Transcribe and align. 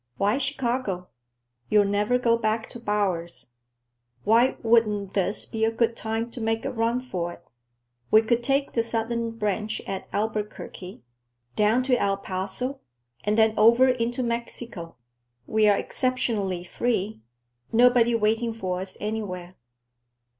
Why 0.17 0.39
Chicago? 0.39 1.09
You'll 1.69 1.85
never 1.85 2.17
go 2.17 2.35
back 2.35 2.67
to 2.69 2.79
Bowers. 2.79 3.51
Why 4.23 4.57
wouldn't 4.63 5.13
this 5.13 5.45
be 5.45 5.63
a 5.63 5.69
good 5.71 5.95
time 5.95 6.31
to 6.31 6.41
make 6.41 6.65
a 6.65 6.71
run 6.71 6.99
for 7.01 7.33
it? 7.33 7.45
We 8.09 8.23
could 8.23 8.41
take 8.43 8.71
the 8.73 8.81
southern 8.81 9.29
branch 9.29 9.79
at 9.85 10.07
Albuquerque, 10.11 11.03
down 11.55 11.83
to 11.83 12.01
El 12.01 12.17
Paso, 12.17 12.79
and 13.25 13.37
then 13.37 13.53
over 13.55 13.89
into 13.89 14.23
Mexico. 14.23 14.95
We 15.45 15.69
are 15.69 15.77
exceptionally 15.77 16.63
free. 16.63 17.21
Nobody 17.71 18.15
waiting 18.15 18.53
for 18.53 18.81
us 18.81 18.97
anywhere." 18.99 19.53